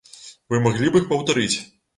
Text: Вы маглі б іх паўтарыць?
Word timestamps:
Вы 0.53 0.61
маглі 0.63 0.87
б 0.95 1.01
іх 1.03 1.07
паўтарыць? 1.15 1.57